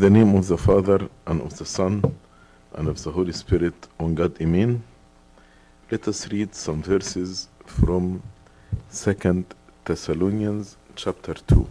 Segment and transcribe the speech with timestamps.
[0.00, 2.02] In the name of the Father, and of the Son,
[2.72, 4.82] and of the Holy Spirit, on God, Amen.
[5.90, 8.22] Let us read some verses from
[8.88, 9.44] Second
[9.84, 11.68] Thessalonians chapter 2,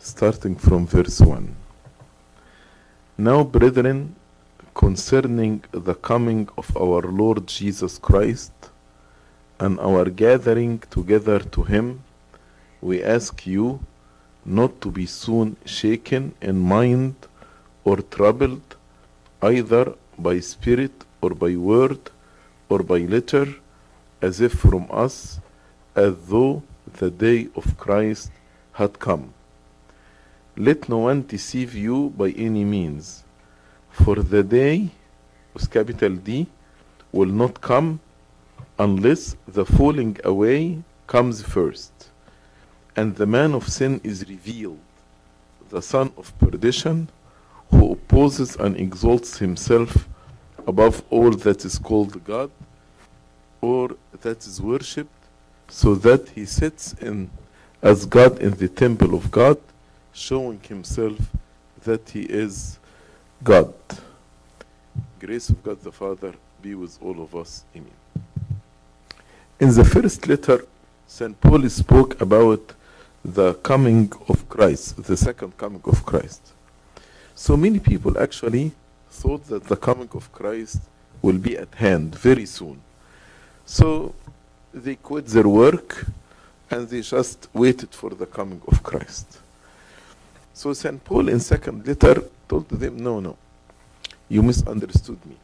[0.00, 1.54] starting from verse 1.
[3.16, 4.16] Now, brethren,
[4.74, 8.50] concerning the coming of our Lord Jesus Christ
[9.60, 12.02] and our gathering together to Him,
[12.80, 13.78] we ask you
[14.44, 17.14] not to be soon shaken in mind
[17.84, 18.76] or troubled,
[19.42, 22.10] either by spirit or by word
[22.68, 23.46] or by letter,
[24.22, 25.40] as if from us,
[25.94, 26.62] as though
[26.94, 28.30] the day of Christ
[28.72, 29.32] had come.
[30.56, 33.24] Let no one deceive you by any means,
[33.90, 34.90] for the day,
[35.54, 36.46] with capital D,
[37.12, 38.00] will not come
[38.78, 41.99] unless the falling away comes first,
[43.00, 44.78] and the man of sin is revealed,
[45.70, 47.08] the son of perdition,
[47.70, 50.06] who opposes and exalts himself
[50.66, 52.50] above all that is called God
[53.62, 55.22] or that is worshipped,
[55.66, 57.30] so that he sits in
[57.80, 59.56] as God in the temple of God,
[60.12, 61.18] showing himself
[61.84, 62.78] that he is
[63.42, 63.72] God.
[65.18, 67.64] Grace of God the Father be with all of us.
[67.74, 68.00] Amen.
[69.58, 70.66] In the first letter,
[71.06, 71.40] St.
[71.40, 72.74] Paul spoke about
[73.24, 76.40] the coming of Christ, the second coming of Christ.
[77.34, 78.72] So many people actually
[79.10, 80.80] thought that the coming of Christ
[81.22, 82.80] will be at hand very soon.
[83.66, 84.14] So
[84.72, 86.06] they quit their work
[86.70, 89.38] and they just waited for the coming of Christ.
[90.54, 91.02] So St.
[91.04, 93.36] Paul in second letter told them, no, no,
[94.28, 95.36] you misunderstood me.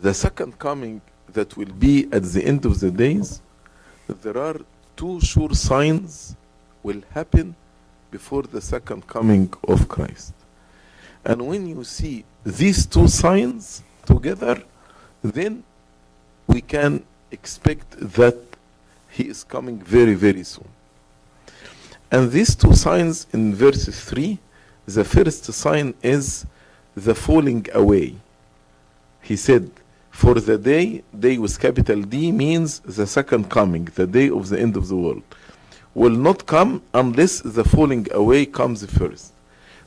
[0.00, 1.00] The second coming
[1.32, 3.40] that will be at the end of the days,
[4.08, 4.56] there are
[4.96, 6.36] two sure signs
[6.82, 7.54] will happen
[8.10, 10.34] before the second coming of Christ.
[11.24, 14.62] And when you see these two signs together,
[15.22, 15.62] then
[16.46, 18.36] we can expect that
[19.08, 20.68] he is coming very, very soon.
[22.10, 24.38] And these two signs in verse 3,
[24.86, 26.44] the first sign is
[26.94, 28.16] the falling away.
[29.22, 29.70] He said,
[30.12, 34.60] For the day, day with capital D means the second coming, the day of the
[34.60, 35.24] end of the world,
[35.94, 39.32] will not come unless the falling away comes first.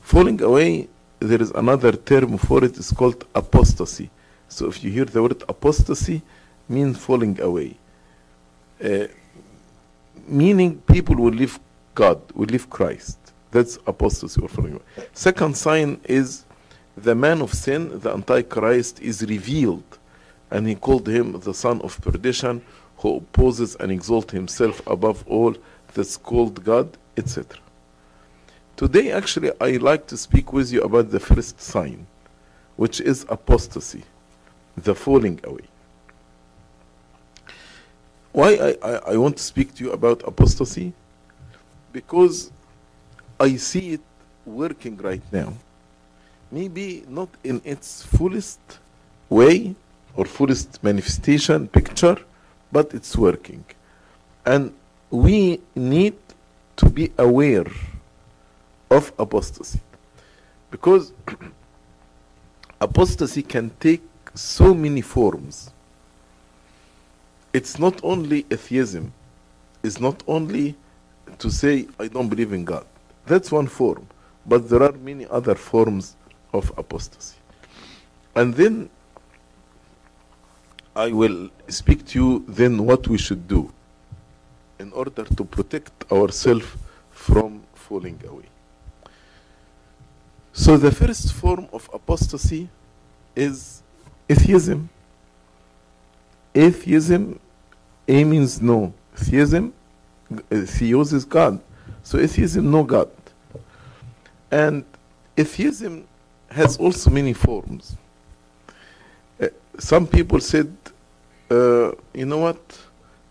[0.02, 0.88] Falling away,
[1.20, 4.10] there is another term for it, it's called apostasy.
[4.48, 6.20] So if you hear the word apostasy,
[6.68, 7.76] means falling away.
[8.84, 9.06] Uh,
[10.26, 11.58] meaning people will leave
[11.94, 13.18] God, will leave Christ.
[13.52, 15.08] That's apostasy or falling away.
[15.14, 16.44] Second sign is
[16.96, 19.84] the man of sin, the Antichrist, is revealed,
[20.50, 22.62] and he called him the son of perdition,
[22.98, 25.54] who opposes and exalts himself above all
[25.94, 27.58] that's called God, etc.
[28.76, 32.06] Today, actually, I like to speak with you about the first sign,
[32.76, 34.04] which is apostasy,
[34.76, 35.64] the falling away.
[38.32, 40.92] Why I, I, I want to speak to you about apostasy?
[41.92, 42.50] Because
[43.40, 44.02] I see it
[44.44, 45.54] working right now.
[46.52, 48.60] Maybe not in its fullest
[49.30, 49.74] way
[50.16, 52.16] or fullest manifestation picture,
[52.72, 53.64] but it's working.
[54.44, 54.72] And
[55.10, 56.16] we need
[56.76, 57.66] to be aware
[58.90, 59.80] of apostasy.
[60.70, 61.12] Because
[62.80, 64.02] apostasy can take
[64.34, 65.70] so many forms.
[67.52, 69.12] It's not only atheism,
[69.82, 70.76] it's not only
[71.38, 72.86] to say, I don't believe in God.
[73.26, 74.06] That's one form.
[74.44, 76.16] But there are many other forms
[76.52, 77.36] of apostasy.
[78.34, 78.90] And then
[80.96, 83.70] I will speak to you then what we should do
[84.78, 86.66] in order to protect ourselves
[87.10, 88.46] from falling away.
[90.54, 92.70] So the first form of apostasy
[93.36, 93.82] is
[94.26, 94.88] atheism.
[96.54, 97.38] Atheism,
[98.08, 98.94] A means no.
[99.14, 99.74] Theism,
[100.50, 101.60] theos is God.
[102.02, 103.10] So atheism, no God.
[104.50, 104.82] And
[105.36, 106.08] atheism
[106.48, 107.98] has also many forms.
[109.38, 110.74] Uh, some people said,
[111.50, 112.58] uh, you know what?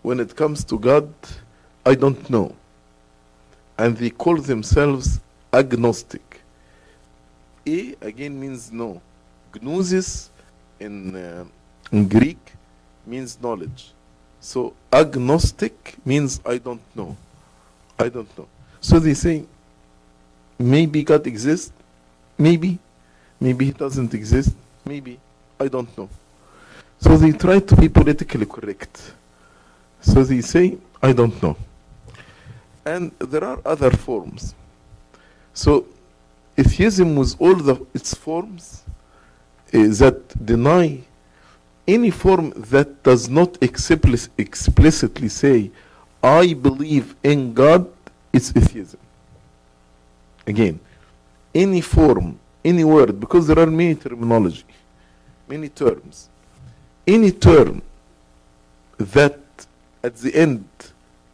[0.02, 1.12] When it comes to God,
[1.84, 2.54] I don't know.
[3.78, 5.20] And they call themselves
[5.52, 6.40] agnostic.
[7.66, 9.00] A again means no.
[9.60, 10.30] Gnosis
[10.78, 11.44] in, uh,
[11.90, 12.38] in Greek
[13.06, 13.92] means knowledge.
[14.40, 17.16] So agnostic means I don't know.
[17.98, 18.46] I don't know.
[18.80, 19.44] So they say
[20.58, 21.72] maybe God exists,
[22.38, 22.78] maybe,
[23.40, 24.54] maybe he doesn't exist,
[24.84, 25.18] maybe,
[25.58, 26.08] I don't know.
[26.98, 29.12] So they try to be politically correct.
[30.00, 31.56] So they say, I don't know.
[32.84, 34.54] And there are other forms.
[35.52, 35.86] So
[36.56, 38.84] atheism with all the, its forms
[39.74, 41.00] uh, that deny
[41.86, 45.70] any form that does not explicit, explicitly say,
[46.22, 47.88] I believe in God,
[48.32, 49.00] it's atheism.
[50.46, 50.80] Again,
[51.54, 54.64] any form, any word, because there are many terminology,
[55.48, 56.28] many terms.
[57.06, 57.82] Any term
[58.98, 59.38] that
[60.02, 60.66] at the end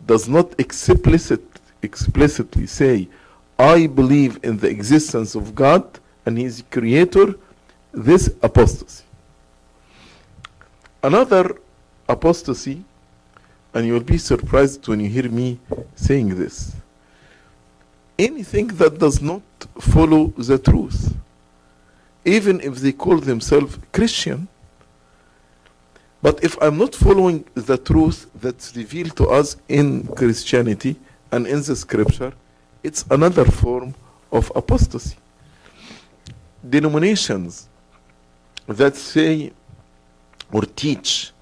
[0.07, 1.43] does not explicit,
[1.83, 3.09] explicitly say,
[3.59, 7.35] I believe in the existence of God and His creator,
[7.93, 9.05] this apostasy.
[11.03, 11.57] Another
[12.09, 12.85] apostasy,
[13.75, 15.59] and you will be surprised when you hear me
[15.95, 16.75] saying this.
[18.19, 19.43] Anything that does not
[19.81, 21.15] follow the truth,
[22.25, 24.49] even if they call themselves Christian,
[26.23, 30.97] but if I'm not following the truth that's revealed to us in Christianity
[31.33, 32.33] and in the scripture,
[32.85, 33.95] it's another form
[34.31, 35.17] of apostasy.
[36.69, 37.69] Denominations
[38.69, 39.53] that say
[40.53, 41.33] or teach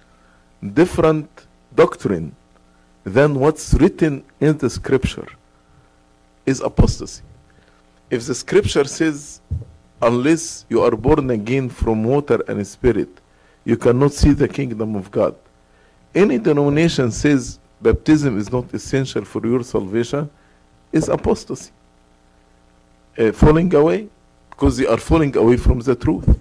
[0.72, 1.28] different
[1.74, 2.34] doctrine
[3.04, 5.28] than what's written in the scripture
[6.46, 7.22] is apostasy.
[8.08, 9.40] If the scripture says,
[10.00, 13.20] unless you are born again from water and spirit,
[13.64, 15.34] you cannot see the kingdom of God.
[16.14, 20.30] Any denomination says baptism is not essential for your salvation
[20.92, 21.70] is apostasy.
[23.18, 24.08] Uh, falling away
[24.50, 26.38] because they are falling away from the truth.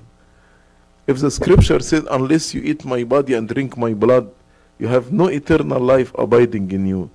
[1.08, 4.30] If the scripture says, unless you eat my body and drink my blood,
[4.78, 7.10] you have no eternal life abiding in you.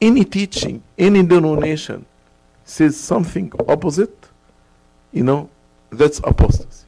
[0.00, 2.06] Any teaching, any denomination
[2.64, 4.16] says something opposite,
[5.12, 5.50] you know,
[5.90, 6.86] that's apostasy.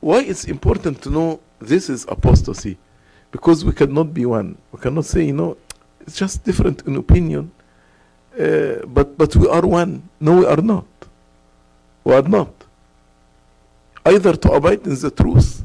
[0.00, 2.78] Why it's important to know this is apostasy?
[3.30, 4.56] Because we cannot be one.
[4.72, 5.56] We cannot say, you know,
[6.00, 7.50] it's just different in opinion,
[8.38, 10.08] uh, but, but we are one.
[10.20, 10.86] No, we are not.
[12.04, 12.52] We are not.
[14.04, 15.64] Either to abide in the truth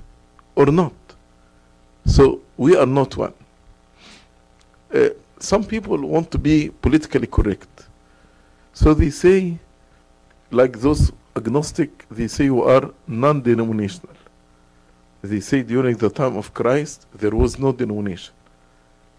[0.56, 0.94] or not.
[2.06, 3.34] So we are not one.
[4.94, 5.10] Uh,
[5.40, 7.88] some people want to be politically correct.
[8.74, 9.58] So they say,
[10.52, 14.16] like those agnostic, they say you are non denominational.
[15.22, 18.34] They say during the time of Christ there was no denomination.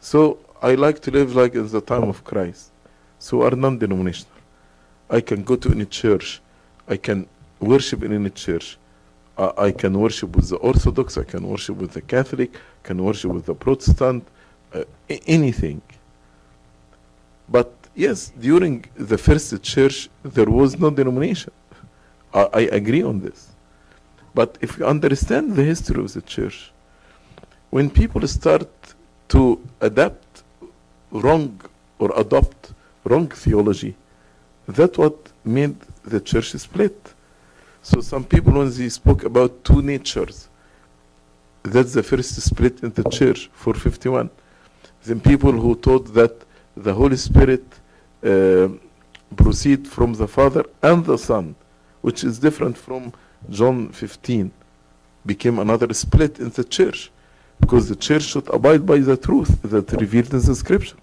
[0.00, 2.70] So I like to live like in the time of Christ.
[3.18, 4.32] So are non denominational.
[5.10, 6.40] I can go to any church.
[6.88, 7.26] I can
[7.58, 8.78] worship in any church.
[9.36, 11.18] I, I can worship with the Orthodox.
[11.18, 12.54] I can worship with the Catholic.
[12.54, 14.26] I can worship with the Protestant.
[14.72, 14.84] Uh,
[15.26, 15.82] anything.
[17.48, 21.52] But yes, during the first church, there was no denomination.
[22.32, 23.49] I, I agree on this.
[24.34, 26.72] But if you understand the history of the church,
[27.70, 28.68] when people start
[29.28, 30.42] to adapt
[31.10, 31.60] wrong
[31.98, 32.72] or adopt
[33.04, 33.96] wrong theology,
[34.66, 37.14] that's what made the church split.
[37.82, 40.48] So some people, when they spoke about two natures,
[41.62, 44.30] that's the first split in the church for 51.
[45.04, 46.44] Then people who taught that
[46.76, 47.64] the Holy Spirit
[48.24, 48.68] uh,
[49.36, 51.54] proceed from the Father and the Son,
[52.00, 53.12] which is different from
[53.48, 54.52] John 15,
[55.24, 57.10] became another split in the church
[57.60, 60.96] because the church should abide by the truth that revealed in the scripture.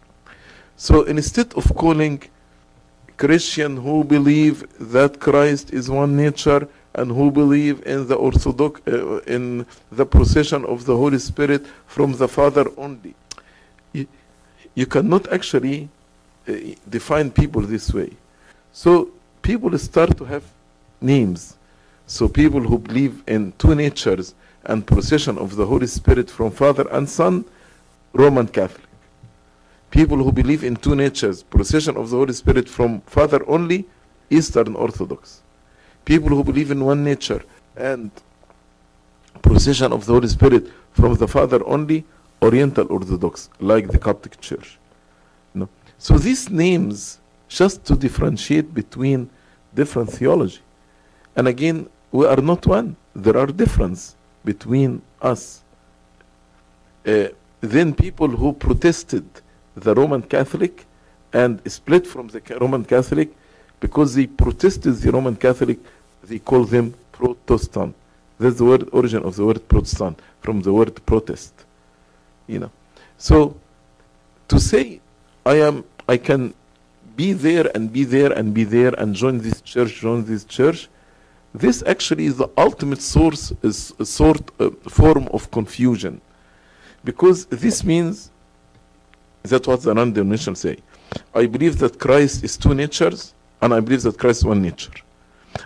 [0.75, 2.23] So instead of calling
[3.17, 9.17] Christian who believe that Christ is one nature and who believe in the orthodox uh,
[9.27, 13.15] in the procession of the Holy Spirit from the Father only,
[13.93, 14.07] you,
[14.73, 15.89] you cannot actually
[16.47, 16.53] uh,
[16.89, 18.11] define people this way.
[18.71, 19.09] So
[19.41, 20.43] people start to have
[21.01, 21.56] names.
[22.07, 24.33] So people who believe in two natures
[24.63, 27.43] and procession of the Holy Spirit from Father and Son,
[28.13, 28.87] Roman Catholic.
[29.91, 33.85] People who believe in two natures, procession of the Holy Spirit from Father only,
[34.29, 35.41] Eastern Orthodox.
[36.05, 37.43] People who believe in one nature
[37.75, 38.09] and
[39.41, 42.05] procession of the Holy Spirit from the Father only,
[42.41, 44.77] Oriental Orthodox, like the Coptic Church.
[45.53, 45.67] No.
[45.97, 49.29] So these names, just to differentiate between
[49.75, 50.59] different theology.
[51.35, 52.95] And again, we are not one.
[53.15, 55.61] There are differences between us.
[57.05, 57.27] Uh,
[57.61, 59.25] then people who protested
[59.75, 60.85] the Roman Catholic
[61.33, 63.29] and split from the Roman Catholic
[63.79, 65.79] because they protested the Roman Catholic,
[66.23, 67.95] they call them Protestant.
[68.39, 71.53] That's the word origin of the word Protestant from the word protest.
[72.47, 72.71] You know,
[73.17, 73.57] so
[74.47, 75.01] to say
[75.45, 76.53] I am, I can
[77.15, 80.87] be there and be there and be there and join this church, join this church.
[81.57, 86.21] This actually is the ultimate source, is a sort of form of confusion,
[87.03, 88.29] because this means
[89.41, 90.77] that what the non-denominational say.
[91.33, 94.91] I believe that Christ is two natures, and I believe that Christ is one nature.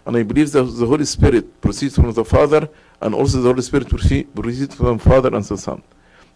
[0.06, 2.70] And I believe that the Holy Spirit proceeds from the Father,
[3.02, 5.82] and also the Holy Spirit proceeds from the Father and the Son.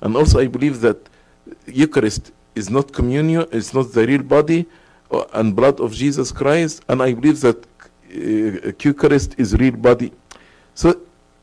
[0.02, 0.98] And also I believe that
[1.66, 4.66] Eucharist is not communion, it's not the real body
[5.12, 7.68] uh, and blood of Jesus Christ, and I believe that uh,
[8.10, 10.12] Eucharist is real body.
[10.74, 11.02] So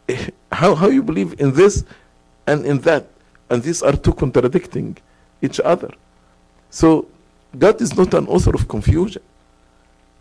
[0.52, 1.84] how, how you believe in this
[2.46, 3.08] and in that,
[3.50, 4.96] and these are two contradicting
[5.40, 5.90] each other.
[6.70, 7.06] So
[7.58, 9.22] God is not an author of confusion.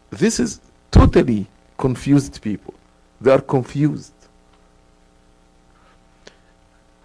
[0.09, 0.59] This is
[0.91, 2.73] totally confused people.
[3.19, 4.13] They are confused.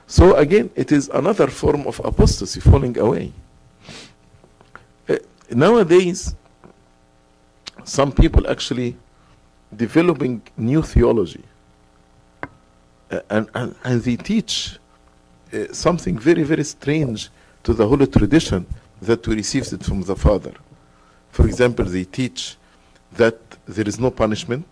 [0.06, 3.32] So again, it is another form of apostasy, falling away.
[5.08, 5.16] Uh,
[5.50, 6.34] nowadays,
[7.84, 8.96] some people actually
[9.74, 11.44] developing new theology,
[13.08, 14.80] Uh, and, and, and they teach
[15.52, 17.30] uh, something very, very strange
[17.62, 18.66] to the holy tradition
[19.00, 20.54] that we received it from the Father.
[21.30, 22.56] For example, they teach
[23.12, 24.66] that there is no punishment,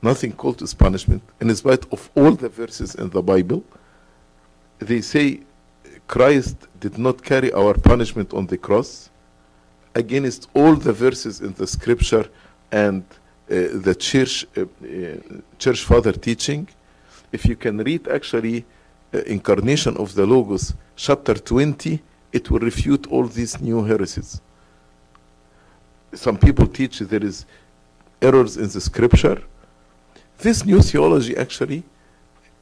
[0.00, 3.62] nothing called as punishment, in spite of all the verses in the Bible.
[4.78, 5.40] They say
[6.08, 9.10] Christ did not carry our punishment on the cross
[9.94, 12.26] against all the verses in the scripture
[12.72, 13.04] and
[13.48, 15.16] the church, uh, uh,
[15.58, 16.68] church father teaching.
[17.32, 18.64] If you can read actually
[19.12, 22.00] uh, Incarnation of the Logos, chapter 20,
[22.32, 24.40] it will refute all these new heresies.
[26.12, 27.44] Some people teach there is
[28.22, 29.42] errors in the scripture.
[30.38, 31.84] This new theology actually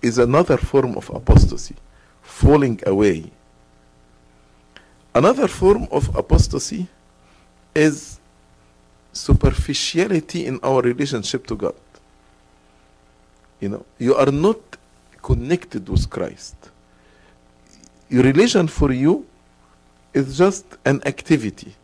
[0.00, 1.76] is another form of apostasy,
[2.22, 3.30] falling away.
[5.14, 6.88] Another form of apostasy
[7.74, 8.18] is
[9.12, 11.74] superficiality in our relationship to God.
[13.60, 14.58] You know, you are not
[15.22, 16.56] connected with Christ.
[18.08, 19.26] Your relation for you
[20.12, 21.74] is just an activity.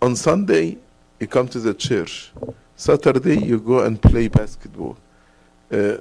[0.00, 0.78] On Sunday,
[1.20, 2.32] you come to the church.
[2.76, 4.96] Saturday, you go and play basketball.
[5.70, 5.98] Uh,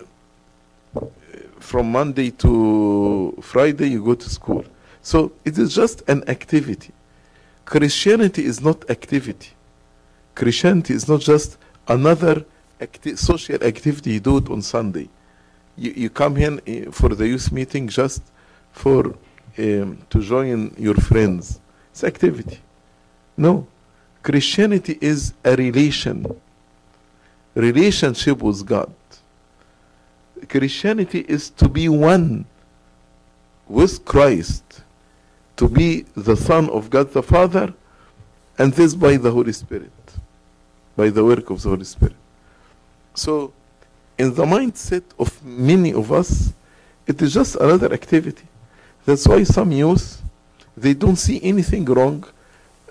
[1.59, 4.65] from Monday to Friday, you go to school.
[5.01, 6.91] So it is just an activity.
[7.65, 9.51] Christianity is not activity.
[10.35, 12.45] Christianity is not just another
[12.79, 15.09] acti- social activity you do it on Sunday.
[15.77, 18.21] You, you come here eh, for the youth meeting just
[18.71, 19.15] for
[19.57, 21.59] um, to join your friends.
[21.91, 22.59] It's activity.
[23.37, 23.67] No,
[24.21, 26.25] Christianity is a relation,
[27.55, 28.93] relationship with God.
[30.49, 32.45] Christianity is to be one
[33.67, 34.81] with Christ,
[35.57, 37.73] to be the Son of God the Father,
[38.57, 39.91] and this by the Holy Spirit,
[40.95, 42.15] by the work of the Holy Spirit.
[43.13, 43.53] So,
[44.17, 46.53] in the mindset of many of us,
[47.07, 48.45] it is just another activity.
[49.05, 50.21] That's why some youth,
[50.77, 52.23] they don't see anything wrong.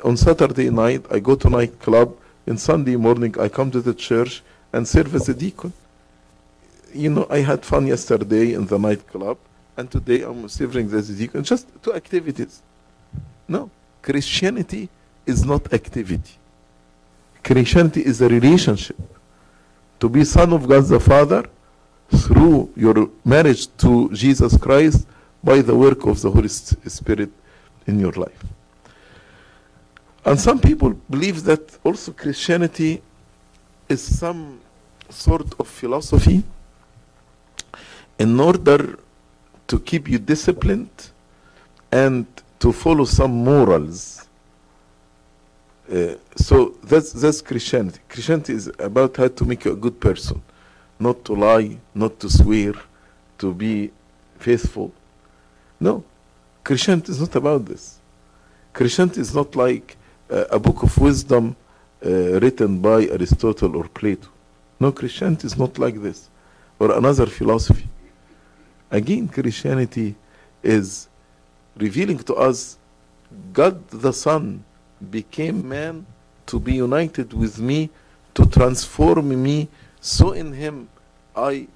[0.05, 2.17] On Saturday night, I go to nightclub.
[2.47, 4.43] In Sunday morning, I come to the church
[4.73, 5.73] and serve as a deacon.
[6.93, 9.39] You know, I had fun yesterday in the nightclub,
[9.77, 11.43] and today I'm serving as a deacon.
[11.45, 12.63] Just two activities.
[13.49, 13.71] No,
[14.03, 14.89] Christianity
[15.25, 16.35] is not activity.
[17.43, 18.97] Christianity is a relationship.
[20.01, 21.49] To be son of God the Father
[22.09, 25.07] through your marriage to Jesus Christ
[25.43, 27.31] by the work of the Holy Spirit
[27.87, 28.45] in your life.
[30.25, 33.03] And some people believe that also Christianity
[33.89, 34.61] is some
[35.09, 36.43] sort of philosophy
[38.19, 38.99] in order
[39.67, 41.11] to keep you disciplined
[41.91, 42.27] and
[42.61, 44.22] to follow some morals.
[45.91, 48.01] Uh, so that's that's Christianity.
[48.09, 50.41] Christianity is about how to make you a good person,
[50.99, 52.75] not to lie, not to swear,
[53.39, 53.91] to be
[54.39, 54.93] faithful.
[55.81, 56.05] No,
[56.63, 57.99] Christianity is not about this.
[58.73, 59.97] Christianity is not like
[60.31, 61.57] uh, a book of wisdom
[62.05, 62.09] uh,
[62.41, 64.29] written by Aristotle or Plato.
[64.79, 66.31] No, Christianity is not like this,
[66.79, 67.89] or another philosophy.
[68.91, 70.15] Again, Christianity
[70.63, 71.09] is
[71.77, 72.79] revealing to us
[73.53, 74.65] God the Son
[75.11, 76.07] became man
[76.47, 77.91] to be united with me,
[78.35, 79.69] to transform me,
[80.01, 80.89] so in him
[81.37, 81.69] I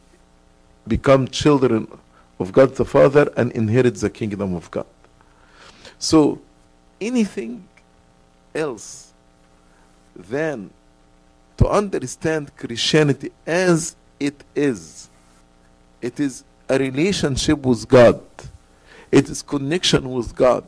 [0.86, 1.88] become children
[2.38, 4.86] of God the Father and inherit the kingdom of God.
[5.98, 6.40] So
[7.00, 7.66] anything
[8.54, 9.12] else
[10.14, 10.70] than
[11.56, 15.08] to understand Christianity as it is,
[16.02, 18.20] it is a relationship with God.
[19.10, 20.64] It is connection with God.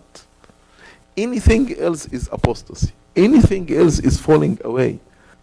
[1.19, 2.93] Anything else is apostasy.
[3.17, 5.01] Anything else is falling away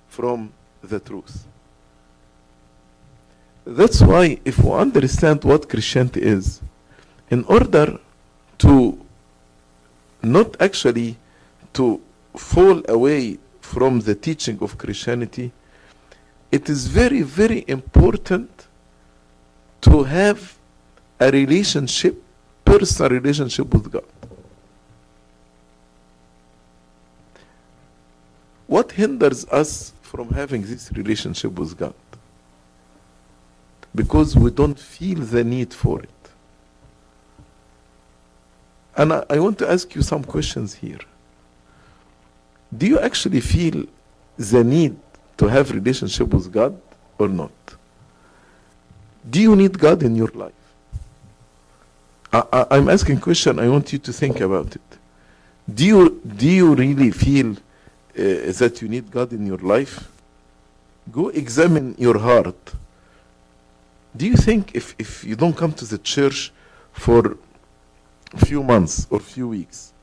[0.08, 1.46] from the truth.
[3.66, 6.62] That's why, if we understand what Christianity is,
[7.30, 8.00] in order
[8.60, 8.98] to
[10.24, 11.18] not actually
[11.74, 12.00] to
[12.38, 15.52] fall away from the teaching of Christianity,
[16.52, 18.50] it is very, very important
[19.82, 20.58] to have
[21.20, 22.16] a relationship,
[22.64, 24.05] personal relationship with God.
[28.68, 31.94] What hinders us from having this relationship with God?
[33.94, 36.10] Because we don't feel the need for it.
[38.98, 41.00] And I, I want to ask you some questions here.
[42.76, 43.86] Do you actually feel
[44.38, 44.98] the need
[45.38, 46.80] to have relationship with God
[47.18, 47.52] or not?
[49.30, 50.54] Do you need God in your life?
[52.32, 53.60] I, am asking question.
[53.60, 54.82] I want you to think about it.
[55.74, 57.56] Do you do you really feel
[58.16, 60.10] that you need God in your life?
[61.12, 62.74] Go examine your heart.
[64.16, 66.52] Do you think if, if you don't come to the church
[66.94, 67.38] for
[68.34, 69.94] a few months or few weeks,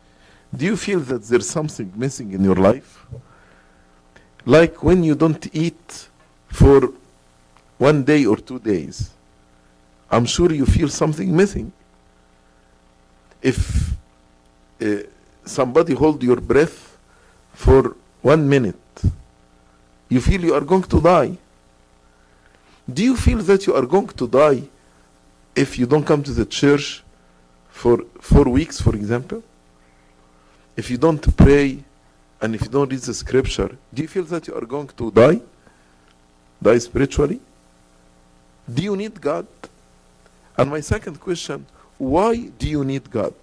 [0.54, 3.06] do you feel that there's something missing in your life?
[4.44, 6.08] Like when you don't eat
[6.48, 6.92] for
[7.78, 9.10] one day or two days,
[10.10, 11.72] I'm sure you feel something missing.
[13.40, 13.94] If
[14.80, 15.04] uh,
[15.44, 16.98] somebody hold your breath
[17.54, 18.76] for one minute,
[20.08, 21.36] you feel you are going to die.
[22.92, 24.62] Do you feel that you are going to die
[25.54, 27.02] if you don't come to the church
[27.70, 29.42] for four weeks, for example?
[30.76, 31.82] If you don't pray
[32.40, 35.10] and if you don't read the scripture, do you feel that you are going to
[35.10, 35.40] die?
[36.60, 37.40] Die spiritually?
[38.72, 39.46] Do you need God?
[40.56, 41.66] And my second question,
[41.98, 43.34] why do you need God?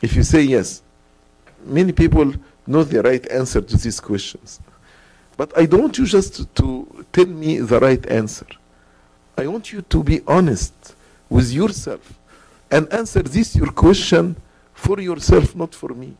[0.00, 0.82] If you say yes,
[1.64, 2.34] many people
[2.66, 4.60] know the right answer to these questions.
[5.36, 8.46] But I don't want you just to, tell me the right answer.
[9.36, 10.94] I want you to be honest
[11.28, 12.18] with yourself
[12.70, 14.36] and answer this your question
[14.74, 16.16] for yourself, not for me.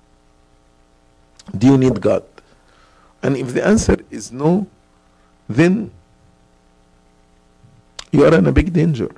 [1.56, 2.24] Do you need God?
[3.22, 4.66] And if the answer is no,
[5.48, 5.90] then
[8.10, 9.10] you are in a big danger.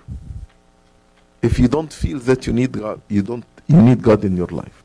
[1.43, 4.49] If you don't feel that you need God, you don't you need God in your
[4.49, 4.84] life.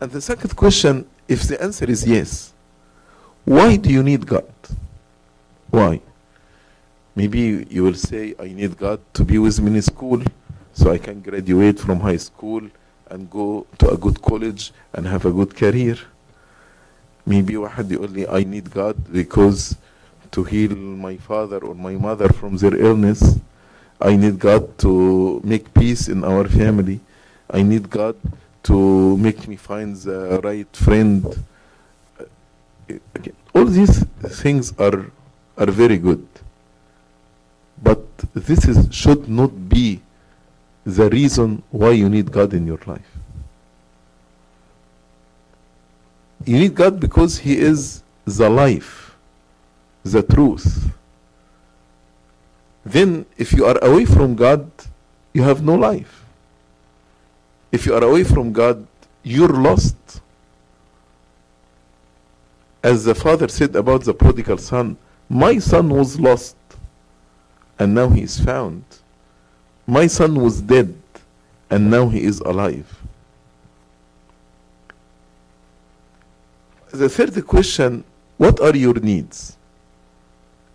[0.00, 2.52] And the second question, if the answer is yes,
[3.44, 4.52] why do you need God?
[5.70, 6.00] Why?
[7.14, 10.22] Maybe you will say, I need God to be with me in school
[10.72, 12.62] so I can graduate from high school
[13.08, 15.96] and go to a good college and have a good career.
[17.26, 19.76] Maybe واحد يقول لي I need God because
[20.32, 23.38] to heal my father or my mother from their illness.
[24.00, 27.00] I need God to make peace in our family.
[27.48, 28.16] I need God
[28.69, 31.25] to make me find the right friend.
[33.55, 34.05] All these
[34.41, 35.09] things are
[35.57, 36.25] are very good.
[37.81, 40.01] But this is should not be
[40.85, 43.11] the reason why you need God in your life.
[46.45, 49.15] You need God because He is the life,
[50.03, 50.93] the truth.
[52.85, 54.69] Then, if you are away from God,
[55.33, 56.18] you have no life.
[57.71, 58.85] If you are away from God,
[59.23, 59.95] you're lost.
[62.83, 64.97] As the father said about the prodigal son,
[65.29, 66.55] my son was lost
[67.79, 68.83] and now he is found.
[69.87, 70.93] My son was dead,
[71.69, 72.85] and now he is alive.
[76.91, 78.03] The third question
[78.37, 79.57] what are your needs?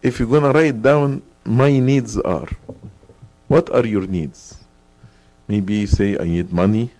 [0.02, 2.48] If you're going to write down, my needs are,
[3.48, 4.63] what are your needs?
[5.46, 6.90] Maybe say, I need money,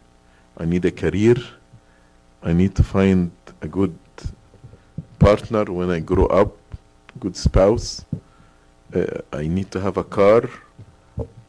[0.57, 1.37] I need a career,
[2.43, 3.31] I need to find
[3.63, 3.97] a good
[5.19, 6.57] partner when I grow up,
[7.19, 8.05] good spouse,
[8.95, 10.49] uh, I need to have a car,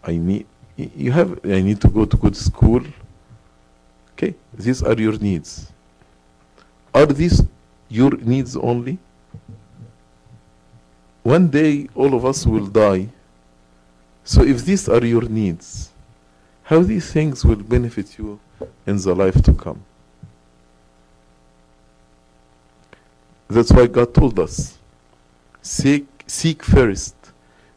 [0.03, 0.45] I need
[0.77, 2.81] you have I need to go to good school.
[4.13, 5.71] Okay, these are your needs.
[6.93, 7.43] Are these
[7.89, 8.97] your needs only?
[11.23, 13.09] One day all of us will die.
[14.23, 15.89] So if these are your needs,
[16.65, 18.39] how these things will benefit you
[18.85, 19.83] in the life to come?
[23.47, 24.77] That's why God told us
[25.61, 27.15] seek, seek first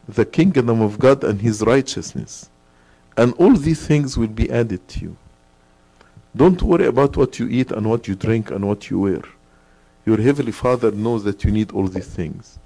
[0.07, 2.49] the kingdom of God and his righteousness
[3.15, 5.17] and all these things will be added to you.
[6.35, 9.21] Don't worry about what you eat and what you drink and what you wear.
[10.05, 12.57] Your Heavenly Father knows that you need all these things.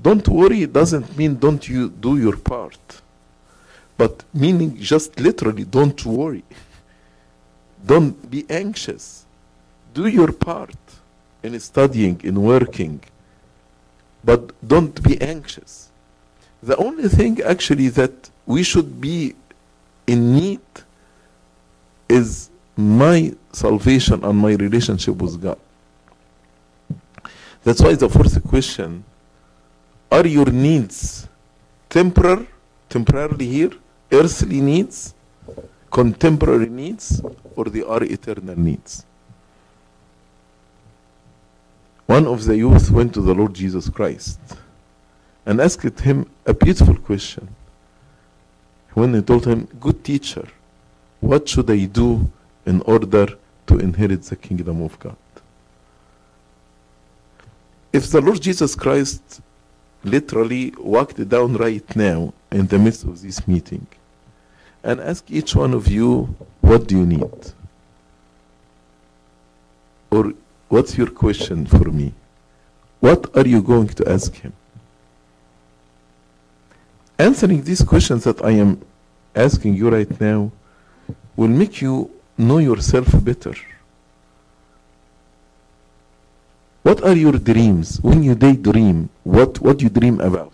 [0.00, 3.01] Don't worry doesn't mean don't you do your part.
[4.02, 6.42] But meaning just literally don't worry.
[7.86, 9.24] Don't be anxious.
[9.94, 10.82] Do your part
[11.44, 12.98] in studying, in working.
[14.24, 15.72] But don't be anxious.
[16.64, 19.36] The only thing actually that we should be
[20.08, 20.66] in need
[22.08, 23.18] is my
[23.52, 25.60] salvation and my relationship with God.
[27.62, 29.04] That's why the fourth question
[30.10, 31.28] are your needs
[31.88, 32.46] temporal,
[32.88, 33.74] temporarily here,
[34.12, 35.14] earthly needs,
[35.90, 37.22] contemporary needs,
[37.56, 39.04] or they are eternal needs?
[42.06, 44.38] One of the youth went to the Lord Jesus Christ
[45.46, 47.48] and asked him a beautiful question.
[48.92, 50.46] When he told him, Good teacher,
[51.20, 52.30] what should I do
[52.66, 53.26] in order
[53.66, 55.16] to inherit the kingdom of God?
[57.92, 59.40] If the Lord Jesus Christ
[60.04, 63.86] literally walked down right now in the midst of this meeting
[64.84, 67.52] and ask each one of you, What do you need?
[70.10, 70.32] Or
[70.68, 72.12] what's your question for me?
[73.00, 74.52] What are you going to ask him?
[77.18, 78.80] Answering these questions that I am
[79.34, 80.52] asking you right now
[81.36, 83.54] will make you know yourself better.
[86.82, 88.00] What are your dreams?
[88.00, 90.52] When you daydream, what, what do you dream about?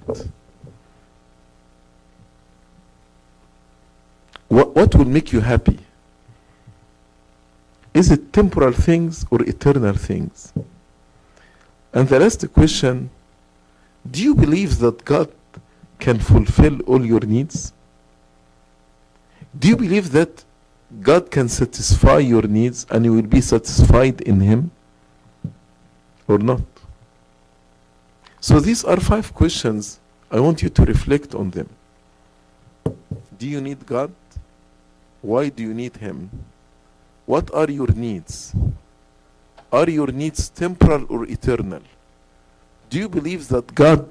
[4.48, 5.78] What, what will make you happy?
[7.94, 10.52] Is it temporal things or eternal things?
[11.92, 13.10] And the last question
[14.10, 15.30] do you believe that God
[15.98, 17.72] can fulfill all your needs?
[19.58, 20.44] Do you believe that
[21.02, 24.70] God can satisfy your needs and you will be satisfied in Him
[26.26, 26.62] or not?
[28.40, 29.98] So these are five questions.
[30.30, 31.68] I want you to reflect on them.
[33.38, 34.12] Do you need God?
[35.20, 36.30] Why do you need Him?
[37.26, 38.54] What are your needs?
[39.72, 41.82] Are your needs temporal or eternal?
[42.88, 44.08] Do you believe that God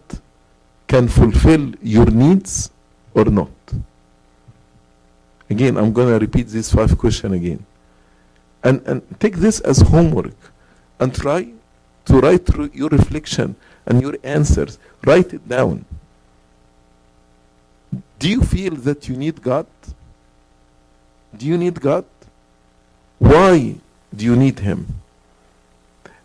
[0.88, 2.70] can fulfill your needs
[3.13, 3.50] or not?
[5.50, 7.65] Again, I'm going to repeat these five questions again.
[8.63, 10.36] And, and take this as homework
[11.00, 11.54] and try
[12.06, 14.78] to write through your reflection and your answers.
[15.06, 15.86] Write it down.
[18.20, 19.67] Do you feel that you need God?
[21.38, 22.06] Do you need God?
[23.19, 23.76] Why
[24.15, 24.88] do you need Him?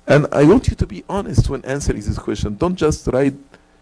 [0.07, 2.57] And I want you to be honest when answering this question.
[2.57, 3.35] Don't just write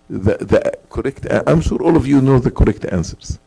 [0.08, 1.26] the, the correct.
[1.26, 1.44] Answer.
[1.46, 3.38] I'm sure all of you know the correct answers.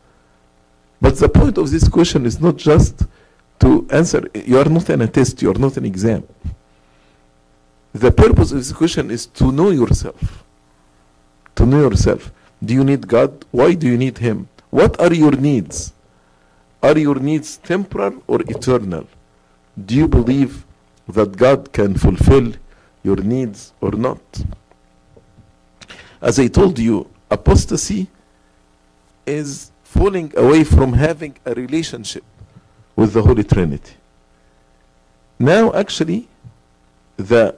[0.99, 3.03] But the point of this question is not just
[3.59, 4.27] to answer.
[4.33, 5.41] You are not in a test.
[5.41, 6.27] You are not an exam.
[7.93, 10.43] The purpose of this question is to know yourself.
[11.55, 12.31] To know yourself.
[12.63, 13.45] Do you need God?
[13.51, 14.47] Why do you need Him?
[14.69, 15.93] What are your needs?
[16.83, 19.07] Are your needs temporal or eternal?
[19.85, 20.65] Do you believe
[21.07, 22.51] that God can fulfill
[23.03, 24.21] your needs or not?
[26.21, 28.09] As I told you, apostasy
[29.25, 32.25] is falling away from having a relationship
[32.97, 33.93] with the Holy Trinity.
[35.39, 36.27] Now, actually,
[37.15, 37.55] the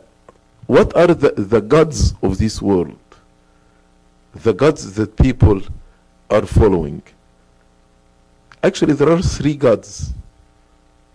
[0.67, 2.97] what are the, the gods of this world?
[4.33, 5.61] The gods that people
[6.29, 7.01] are following.
[8.67, 10.11] Actually, there are three gods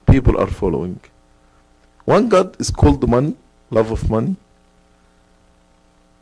[0.08, 1.00] people are following.
[2.04, 3.34] One God is called money,
[3.70, 4.36] love of money.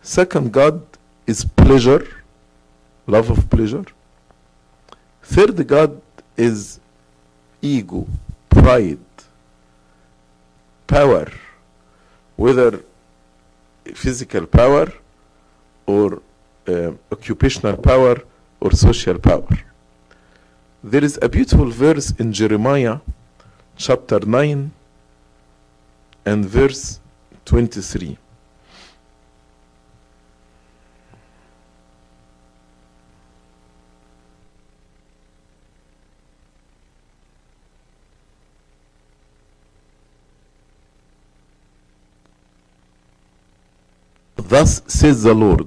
[0.01, 0.81] Second God
[1.27, 2.05] is pleasure,
[3.07, 3.85] love of pleasure.
[5.23, 6.01] Third God
[6.35, 6.81] is
[7.61, 8.07] ego,
[8.49, 9.13] pride,
[10.87, 11.31] power,
[12.37, 12.83] whether
[13.93, 14.87] physical power
[15.85, 16.23] or
[16.67, 18.17] uh, occupational power
[18.61, 19.68] or social power.
[20.83, 23.01] There is a beautiful verse in Jeremiah
[23.77, 24.71] chapter 9
[26.25, 27.01] and verse
[27.47, 28.17] 23.
[44.37, 45.67] Thus says the Lord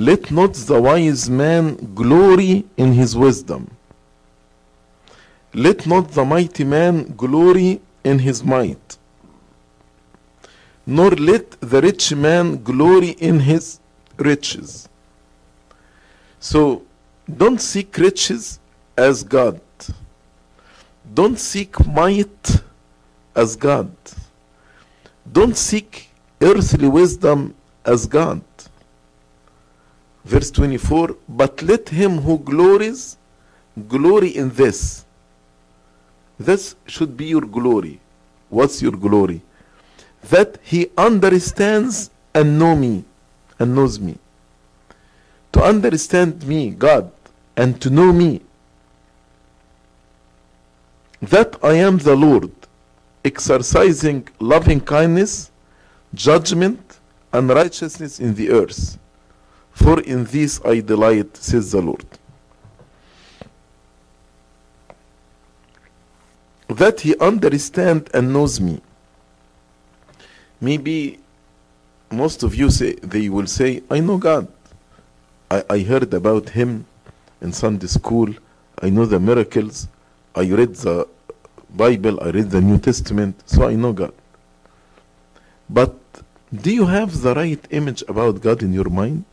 [0.00, 3.70] Let not the wise man glory in his wisdom,
[5.52, 8.96] let not the mighty man glory in his might,
[10.86, 13.78] nor let the rich man glory in his
[14.16, 14.88] riches.
[16.38, 16.82] So
[17.36, 18.58] don't seek riches
[18.96, 19.60] as God.
[21.12, 22.62] Don't seek might
[23.36, 23.94] as God.
[25.30, 26.08] Don't seek
[26.40, 28.40] earthly wisdom as God.
[30.24, 33.16] Verse 24 But let him who glories
[33.88, 35.04] glory in this.
[36.38, 38.00] This should be your glory.
[38.48, 39.42] What's your glory?
[40.28, 43.04] That he understands and know me
[43.58, 44.18] and knows me.
[45.52, 47.10] To understand me, God,
[47.56, 48.40] and to know me.
[51.20, 52.50] That I am the Lord,
[53.24, 55.50] exercising loving kindness,
[56.14, 56.98] judgment,
[57.32, 58.98] and righteousness in the earth.
[59.82, 62.04] For in this I delight, says the Lord.
[66.68, 68.82] That he understand and knows me.
[70.60, 71.18] Maybe
[72.10, 74.48] most of you say they will say, I know God.
[75.50, 76.84] I, I heard about him
[77.40, 78.28] in Sunday school.
[78.82, 79.88] I know the miracles.
[80.34, 81.08] I read the
[81.74, 82.20] Bible.
[82.22, 83.40] I read the New Testament.
[83.46, 84.12] So I know God.
[85.70, 85.96] But
[86.52, 89.24] do you have the right image about God in your mind?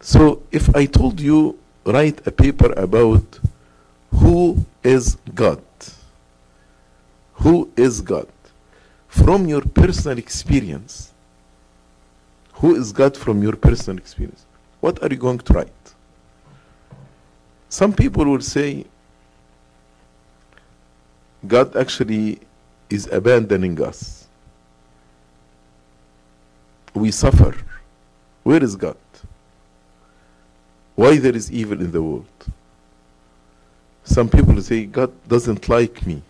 [0.00, 3.40] So if I told you write a paper about
[4.14, 5.62] who is God,
[7.34, 8.28] who is God
[9.08, 11.12] from your personal experience,
[12.54, 14.44] who is God from your personal experience,
[14.80, 15.94] what are you going to write?
[17.68, 18.84] Some people will say
[21.46, 22.40] God actually
[22.90, 24.26] is abandoning us.
[26.94, 27.54] We suffer.
[28.42, 28.96] Where is God?
[30.98, 32.26] Why there is evil in the world?
[34.02, 36.22] Some people say God doesn't like me.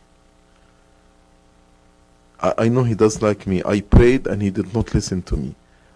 [2.39, 3.63] I, I know He does like me.
[3.65, 5.55] I prayed and He did not listen to me.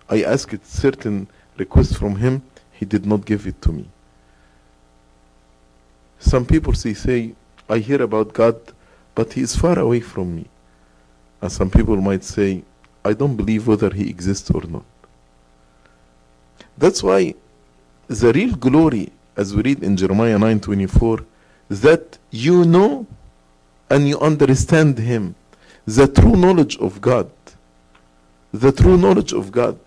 [0.09, 3.91] I asked certain requests from Him, He did not give it to me.
[6.19, 7.35] Some people say, say,
[7.69, 8.57] I hear about God,
[9.15, 10.47] but He is far away from me.
[11.43, 12.63] And some people might say,
[13.05, 14.85] I don't believe whether He exists or not.
[16.79, 17.35] That's why
[18.09, 21.25] the real glory, as we read in Jeremiah 9:24,
[21.71, 23.07] is that you know
[23.91, 25.35] and you understand Him,
[25.85, 27.31] the true knowledge of God.
[28.53, 29.79] The true knowledge of God.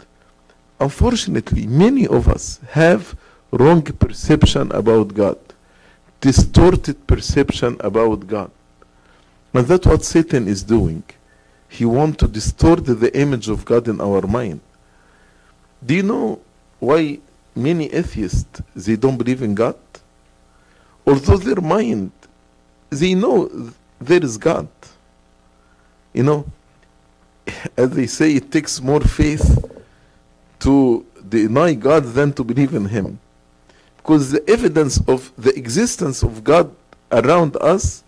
[0.80, 3.16] Unfortunately, many of us have
[3.52, 5.38] wrong perception about God,
[6.20, 8.52] distorted perception about God.
[9.54, 11.04] And that's what Satan is doing.
[11.70, 14.62] He wants to distort the image of God in our mind.
[15.86, 16.40] Do you know
[16.80, 17.20] why
[17.56, 19.78] many atheists they don't believe in God?
[21.06, 22.12] Although their mind
[22.90, 24.68] they know there is God.
[26.14, 26.46] You know,
[27.78, 29.64] as they say, it takes more faith
[30.60, 33.20] to deny God than to believe in Him.
[33.98, 36.74] Because the evidence of the existence of God
[37.12, 38.04] around us,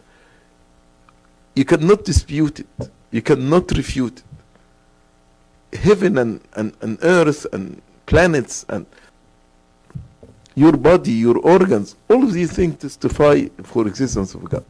[1.56, 5.80] you cannot dispute it, you cannot refute it.
[5.80, 8.86] Heaven and, and, and earth and planets and
[10.58, 14.66] your body, your organs, all of these things testify for existence of God.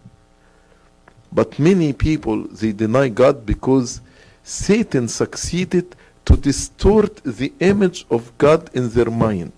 [1.32, 4.02] But many people they deny God because
[4.44, 5.96] Satan succeeded
[6.26, 9.54] to distort the image of God in their mind.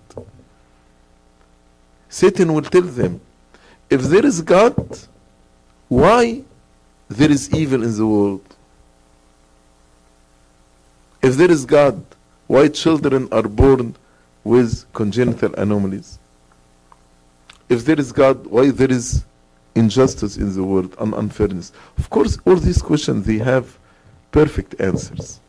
[2.10, 3.20] Satan will tell them,
[3.90, 4.76] if there is God,
[5.88, 6.44] why
[7.08, 8.56] there is evil in the world?
[11.24, 12.04] If there is God,
[12.46, 13.96] why children are born
[14.50, 16.20] with congenital anomalies?
[17.70, 19.24] If there is God, why there is
[19.76, 21.72] injustice in the world and unfairness?
[21.98, 23.78] Of course, all these questions they have
[24.32, 25.40] perfect answers.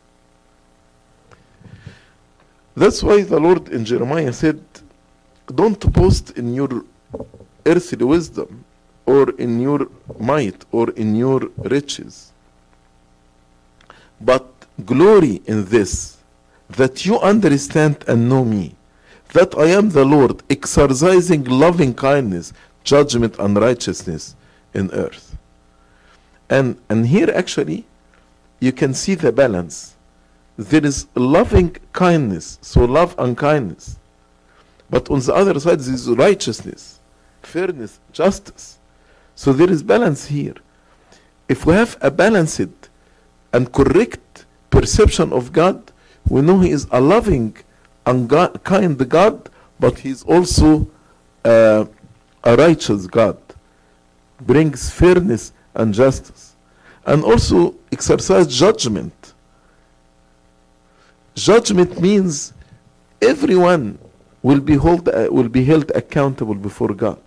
[2.75, 4.61] That's why the Lord in Jeremiah said,
[5.47, 6.85] Don't boast in your
[7.65, 8.63] earthly wisdom
[9.05, 9.87] or in your
[10.19, 12.31] might or in your riches,
[14.21, 14.45] but
[14.85, 16.17] glory in this,
[16.69, 18.75] that you understand and know me,
[19.31, 24.35] that I am the Lord, exercising loving kindness, judgment, and righteousness
[24.73, 25.37] in earth.
[26.49, 27.85] And, and here actually,
[28.59, 29.95] you can see the balance.
[30.57, 33.97] There is loving kindness, so love and kindness.
[34.89, 36.99] But on the other side, there is righteousness,
[37.41, 38.77] fairness, justice.
[39.35, 40.55] So there is balance here.
[41.47, 42.89] If we have a balanced
[43.53, 45.91] and correct perception of God,
[46.27, 47.55] we know He is a loving
[48.05, 50.87] and God, kind God, but He is also
[51.45, 51.85] uh,
[52.43, 53.37] a righteous God,
[54.39, 56.55] brings fairness and justice,
[57.05, 59.33] and also exercise judgment.
[61.35, 62.53] Judgment means
[63.21, 63.97] everyone
[64.43, 67.21] will be hold, uh, will be held accountable before God.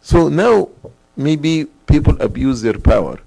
[0.00, 0.68] So now
[1.16, 3.18] maybe people abuse their power,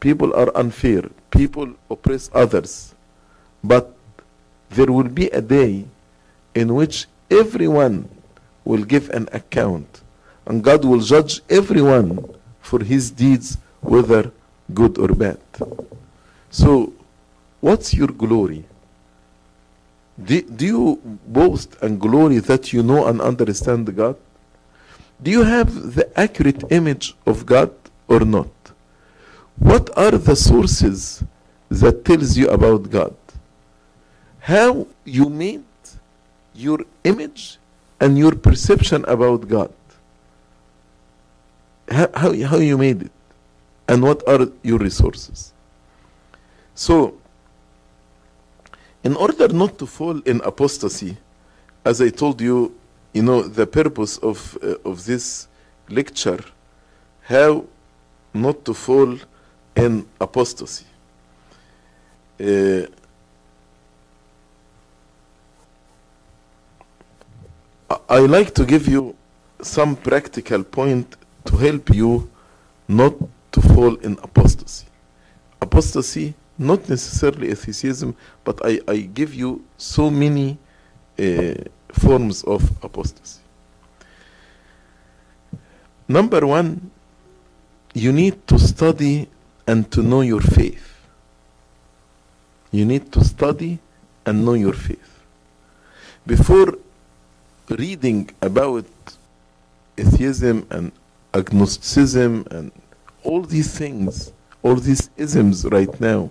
[0.00, 2.94] people are unfair, people oppress others,
[3.62, 3.94] but
[4.70, 5.84] there will be a day
[6.58, 8.08] in which everyone
[8.64, 10.02] will give an account.
[10.46, 12.08] And God will judge everyone
[12.60, 14.32] for his deeds whether
[14.74, 15.38] good or bad.
[16.50, 16.92] So
[17.60, 18.64] what's your glory?
[20.22, 24.16] Do, do you boast and glory that you know and understand God?
[25.22, 27.70] Do you have the accurate image of God
[28.08, 28.50] or not?
[29.58, 31.22] What are the sources
[31.68, 33.14] that tells you about God?
[34.40, 35.62] How you made
[36.58, 37.58] your image
[38.00, 39.72] and your perception about God.
[41.90, 43.12] How, how, how you made it
[43.88, 45.52] and what are your resources.
[46.74, 47.14] So,
[49.02, 51.16] in order not to fall in apostasy,
[51.84, 52.74] as I told you,
[53.14, 55.48] you know, the purpose of, uh, of this
[55.88, 56.44] lecture,
[57.22, 57.64] how
[58.34, 59.18] not to fall
[59.76, 60.84] in apostasy.
[62.40, 62.86] Uh,
[67.90, 69.14] I- like to give you
[69.62, 72.30] some practical point to help you
[72.86, 73.14] not
[73.52, 74.86] to fall in apostasy.
[75.60, 80.58] Apostasy, not necessarily atheism, but I, I give you so many
[81.18, 81.54] uh,
[81.92, 83.40] forms of apostasy.
[86.06, 86.90] Number one,
[87.94, 89.28] you need to study
[89.66, 90.84] and to know your faith.
[92.70, 93.78] You need to study
[94.24, 95.20] and know your faith.
[96.26, 96.74] Before
[97.70, 98.86] reading about
[99.96, 100.92] atheism and
[101.34, 102.72] agnosticism and
[103.22, 106.30] all these things, all these isms right now,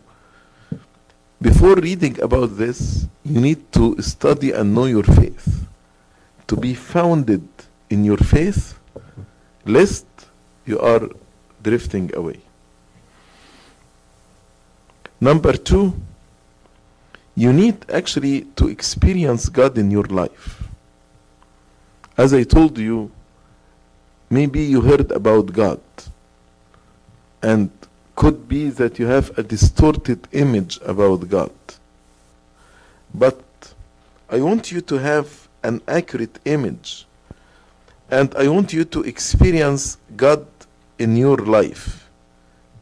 [1.39, 5.67] before reading about this, you need to study and know your faith.
[6.47, 7.47] To be founded
[7.89, 8.79] in your faith,
[9.65, 10.05] lest
[10.65, 11.09] you are
[11.61, 12.39] drifting away.
[15.19, 15.93] Number two,
[17.35, 20.66] you need actually to experience God in your life.
[22.17, 23.11] As I told you,
[24.29, 25.79] maybe you heard about God,
[27.43, 27.69] and
[28.15, 31.51] could be that you have a distorted image about God.
[33.13, 33.39] But
[34.29, 37.05] I want you to have an accurate image,
[38.09, 40.47] and I want you to experience God
[40.97, 42.09] in your life.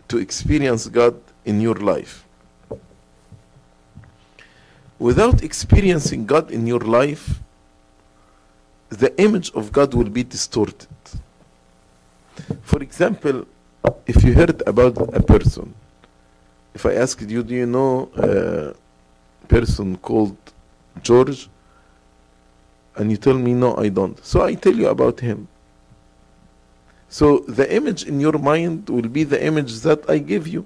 [0.08, 2.24] To experience God in your life.
[4.98, 7.42] Without experiencing God in your life,
[8.90, 10.88] the image of God will be distorted.
[12.62, 13.46] For example,
[14.06, 15.74] if you heard about a person,
[16.74, 20.38] if I asked you, do you know a person called
[21.02, 21.50] George?
[22.98, 24.24] And you tell me, no, I don't.
[24.26, 25.48] So I tell you about him.
[27.10, 30.66] So the image in your mind will be the image that I give you.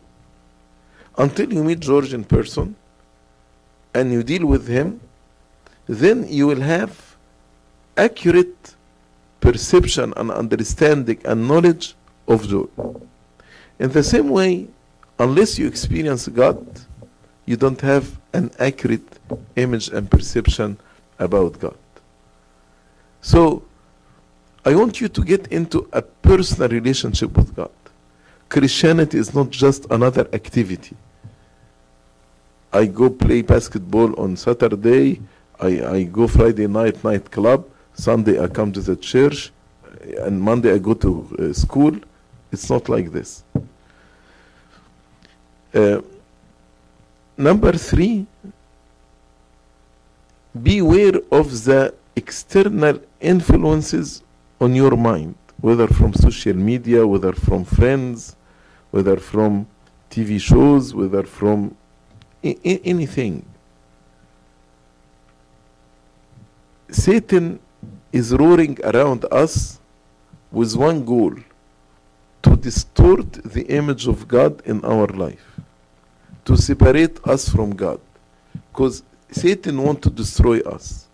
[1.18, 2.76] Until you meet George in person
[3.94, 5.02] and you deal with him,
[5.88, 7.09] then you will have
[8.00, 8.76] accurate
[9.42, 11.96] perception and understanding and knowledge
[12.28, 12.70] of George.
[13.78, 14.68] In the same way,
[15.20, 16.66] unless you experience God,
[17.46, 19.10] you don't have an accurate
[19.56, 20.78] image and perception
[21.20, 21.78] about God.
[23.22, 23.64] So,
[24.66, 27.72] I want you to get into a personal relationship with God.
[28.50, 30.96] Christianity is not just another activity.
[32.72, 35.22] I go play basketball on Saturday,
[35.60, 37.66] I, I go Friday night night club,
[38.00, 39.52] Sunday I come to the church,
[40.20, 41.94] and Monday I go to uh, school.
[42.50, 43.44] It's not like this.
[45.74, 46.02] Uh,
[47.38, 48.26] number three,
[50.70, 54.24] beware of the external influences
[54.62, 58.38] on your mind, whether from social media, whether from friends,
[58.92, 59.68] whether from
[60.10, 61.76] TV shows, whether from
[62.44, 63.46] anything.
[66.90, 67.60] Satan
[68.12, 69.80] is roaring around us
[70.52, 71.36] with one goal
[72.42, 75.60] to distort the image of God in our life,
[76.46, 78.00] to separate us from God.
[78.72, 81.08] Because Satan wants to destroy us.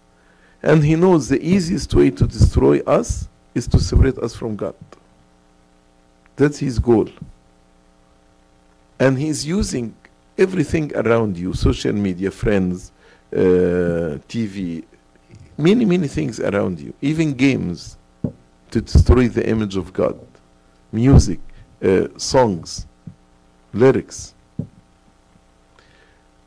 [0.62, 4.76] And he knows the easiest way to destroy us is to separate us from God.
[6.36, 7.10] That's his goal.
[9.00, 9.96] And he's using
[10.38, 12.92] everything around you social media, friends,
[13.34, 14.84] uh, TV,
[15.58, 17.98] many, many things around you, even games
[18.72, 20.20] to destroy the image of God,
[20.92, 21.40] music,
[21.84, 22.86] uh, songs,
[23.74, 24.34] lyrics.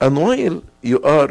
[0.01, 1.31] And while you are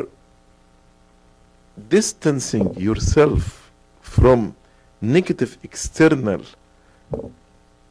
[1.89, 3.71] distancing yourself
[4.01, 4.55] from
[5.01, 6.41] negative external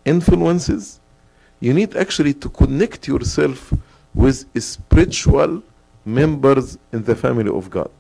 [0.05, 1.01] influences,
[1.61, 3.73] you need actually to connect yourself
[4.15, 5.63] with spiritual
[6.05, 7.91] members in the family of God.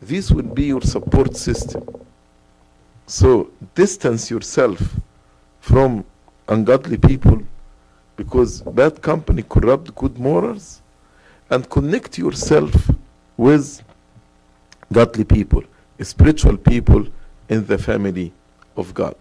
[0.00, 1.82] This will be your support system.
[3.06, 4.80] So distance yourself
[5.60, 6.04] from
[6.48, 7.42] ungodly people
[8.16, 10.82] because bad company corrupt good morals
[11.50, 12.90] and connect yourself
[13.36, 13.82] with
[14.92, 15.62] godly people,
[16.00, 17.06] spiritual people
[17.48, 18.32] in the family
[18.76, 19.16] of God.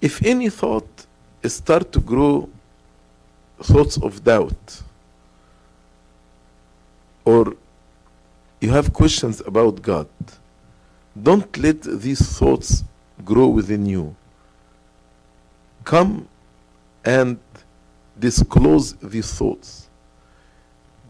[0.00, 1.06] If any thought
[1.44, 2.48] start to grow
[3.62, 4.82] thoughts of doubt,
[7.24, 7.56] or
[8.64, 10.08] you have questions about God,
[11.28, 12.82] don't let these thoughts
[13.22, 14.16] grow within you.
[15.84, 16.26] Come
[17.04, 17.38] and
[18.18, 19.88] disclose these thoughts.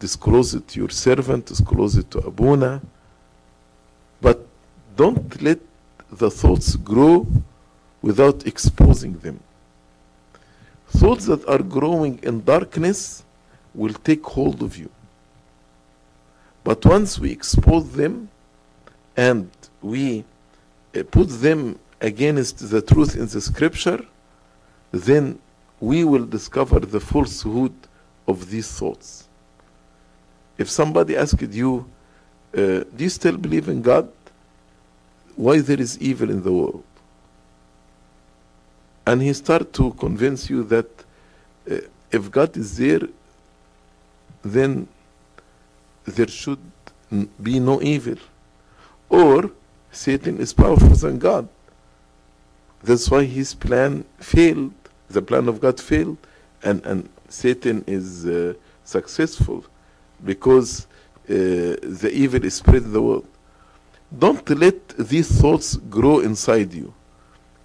[0.00, 2.82] Disclose it to your servant, disclose it to Abuna,
[4.20, 4.44] but
[4.96, 5.60] don't let
[6.10, 7.26] the thoughts grow
[8.02, 9.38] without exposing them.
[10.88, 13.22] Thoughts that are growing in darkness
[13.74, 14.90] will take hold of you.
[16.64, 18.30] But once we expose them
[19.16, 19.50] and
[19.82, 20.24] we
[20.96, 24.04] uh, put them against the truth in the scripture,
[24.90, 25.38] then
[25.78, 27.74] we will discover the falsehood
[28.26, 29.28] of these thoughts.
[30.56, 31.84] If somebody asked you,
[32.56, 34.08] uh, Do you still believe in God?
[35.36, 36.84] Why there is evil in the world?
[39.06, 40.88] And he start to convince you that
[41.70, 41.78] uh,
[42.10, 43.02] if God is there,
[44.42, 44.86] then
[46.04, 46.60] there should
[47.42, 48.16] be no evil.
[49.08, 49.50] Or
[49.90, 51.48] Satan is powerful than God.
[52.82, 54.74] That's why his plan failed.
[55.08, 56.18] The plan of God failed,
[56.62, 59.64] and, and Satan is uh, successful
[60.24, 60.86] because
[61.28, 63.26] uh, the evil is spread in the world.
[64.16, 66.92] Don't let these thoughts grow inside you.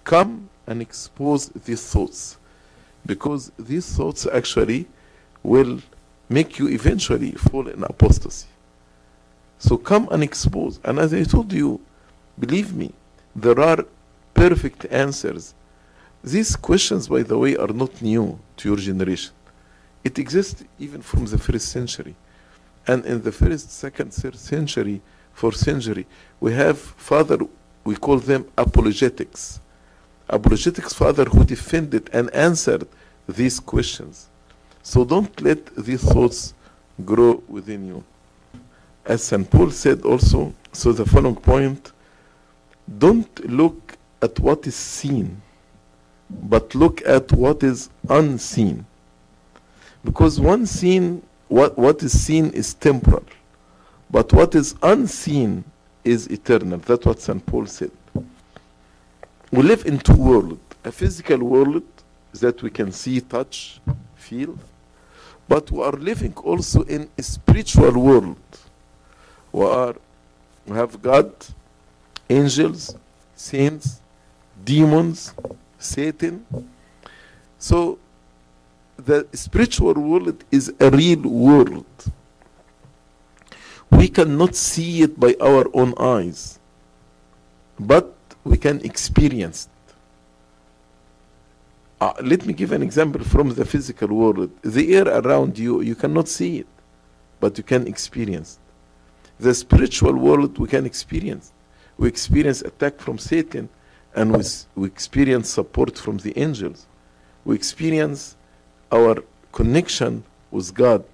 [0.04, 2.38] Come and expose these thoughts
[3.04, 4.86] because these thoughts actually
[5.42, 5.80] will
[6.30, 8.46] make you eventually fall in apostasy.
[9.58, 10.80] So come and expose.
[10.84, 11.80] And as I told you,
[12.38, 12.94] believe me,
[13.34, 13.84] there are
[14.32, 15.54] perfect answers.
[16.22, 19.34] These questions, by the way, are not new to your generation.
[20.04, 22.14] It exists even from the first century.
[22.86, 25.02] And in the first, second, third century,
[25.34, 26.06] fourth century,
[26.38, 27.38] we have father,
[27.84, 29.60] we call them apologetics.
[30.28, 32.86] Apologetics father who defended and answered
[33.28, 34.29] these questions.
[34.82, 36.54] So don't let these thoughts
[37.04, 38.04] grow within you.
[39.04, 39.48] As St.
[39.50, 41.92] Paul said also, so the following point
[42.98, 45.40] don't look at what is seen,
[46.28, 48.84] but look at what is unseen.
[50.04, 53.24] Because one seen, what, what is seen is temporal,
[54.10, 55.64] but what is unseen
[56.04, 56.78] is eternal.
[56.78, 57.44] That's what St.
[57.44, 57.90] Paul said.
[59.52, 61.82] We live in two worlds a physical world
[62.34, 63.80] that we can see, touch,
[64.30, 64.54] feel,
[65.48, 68.36] but we are living also in a spiritual world.
[69.50, 69.96] We are
[70.66, 71.32] we have God,
[72.28, 72.94] angels,
[73.34, 74.00] saints,
[74.64, 75.34] demons,
[75.78, 76.46] Satan.
[77.58, 77.98] So
[78.96, 81.86] the spiritual world is a real world.
[83.90, 86.60] We cannot see it by our own eyes,
[87.80, 88.14] but
[88.44, 89.68] we can experience.
[92.00, 94.50] Uh, let me give an example from the physical world.
[94.62, 96.66] The air around you, you cannot see it,
[97.40, 98.58] but you can experience.
[99.38, 101.52] The spiritual world, we can experience.
[101.98, 103.68] We experience attack from Satan,
[104.14, 104.42] and we,
[104.74, 106.86] we experience support from the angels.
[107.44, 108.36] We experience
[108.90, 109.22] our
[109.52, 111.04] connection with God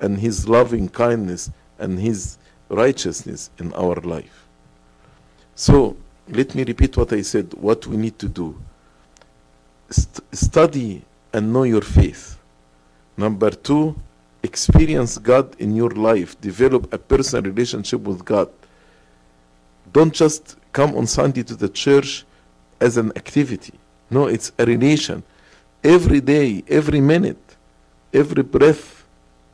[0.00, 2.38] and His loving kindness and His
[2.68, 4.46] righteousness in our life.
[5.56, 5.96] So,
[6.28, 8.60] let me repeat what I said, what we need to do.
[9.90, 12.38] St- study and know your faith.
[13.16, 13.96] Number two,
[14.42, 16.40] experience God in your life.
[16.40, 18.48] Develop a personal relationship with God.
[19.92, 22.24] Don't just come on Sunday to the church
[22.80, 23.74] as an activity.
[24.10, 25.22] No, it's a relation.
[25.82, 27.56] Every day, every minute,
[28.12, 29.04] every breath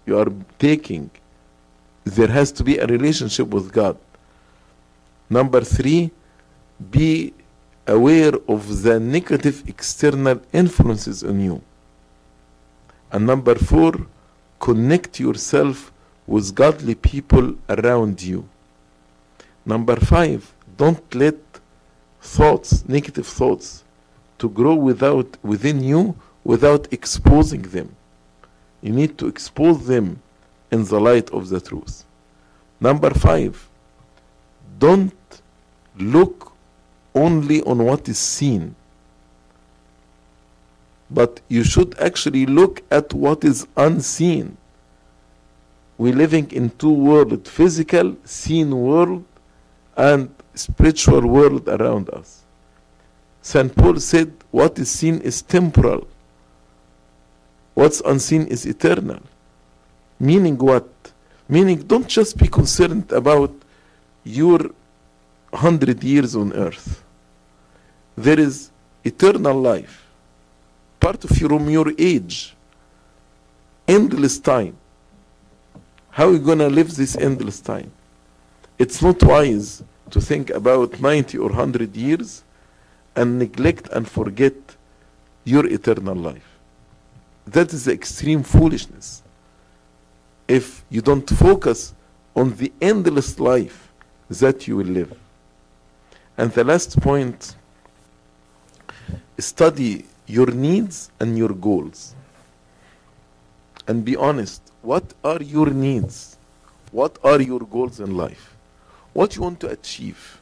[0.07, 1.11] you are taking,
[2.05, 3.97] there has to be a relationship with God.
[5.30, 6.11] Number three,
[6.91, 7.33] be
[7.87, 11.62] aware of the negative external influences on you.
[13.11, 13.93] And number four,
[14.61, 15.93] connect yourself
[16.26, 18.49] with godly people around you.
[19.66, 21.37] Number five, don't let
[22.20, 23.85] thoughts, negative thoughts,
[24.39, 27.95] to grow without within you without exposing them.
[28.80, 30.20] You need to expose them
[30.70, 32.05] in the light of the truth.
[32.80, 33.68] Number five,
[34.78, 35.14] don't
[35.99, 36.52] look
[37.15, 38.75] only on what is seen,
[41.11, 44.57] but you should actually look at what is unseen.
[45.99, 49.25] We're living in two worlds physical, seen world,
[49.97, 52.43] and spiritual world around us.
[53.43, 53.75] St.
[53.75, 56.07] Paul said, What is seen is temporal,
[57.75, 59.21] what's unseen is eternal.
[60.19, 60.89] Meaning what?
[61.49, 63.53] Meaning, don't just be concerned about
[64.25, 64.71] your
[65.53, 67.02] hundred years on earth.
[68.17, 68.71] There is
[69.05, 70.07] eternal life,
[71.01, 72.55] part of your, your age,
[73.89, 74.77] endless time.
[76.11, 77.91] How are you going to live this endless time?
[78.79, 82.45] It's not wise to think about 90 or 100 years
[83.17, 84.55] and neglect and forget
[85.45, 86.59] your eternal life.
[87.47, 89.23] That is extreme foolishness.
[90.47, 91.95] If you don't focus
[92.35, 93.93] on the endless life
[94.29, 95.19] that you will live.
[96.37, 97.57] And the last point
[99.39, 102.15] study your needs and your goals.
[103.87, 104.63] And be honest.
[104.83, 106.37] What are your needs?
[106.91, 108.57] What are your goals in life?
[109.13, 110.41] What you want to achieve?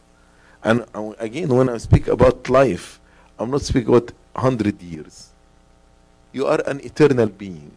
[0.62, 0.84] And
[1.18, 3.00] again, when I speak about life,
[3.38, 5.30] I'm not speaking about 100 years.
[6.32, 7.72] You are an eternal being.